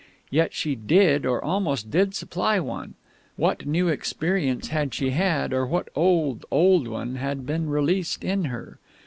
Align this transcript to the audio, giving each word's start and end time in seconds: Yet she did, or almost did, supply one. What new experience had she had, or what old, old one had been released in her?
Yet 0.31 0.51
she 0.55 0.73
did, 0.73 1.27
or 1.27 1.43
almost 1.45 1.91
did, 1.91 2.15
supply 2.15 2.59
one. 2.59 2.95
What 3.35 3.67
new 3.67 3.87
experience 3.87 4.69
had 4.69 4.95
she 4.95 5.11
had, 5.11 5.53
or 5.53 5.67
what 5.67 5.89
old, 5.95 6.43
old 6.49 6.87
one 6.87 7.17
had 7.17 7.45
been 7.45 7.69
released 7.69 8.23
in 8.23 8.45
her? 8.45 8.79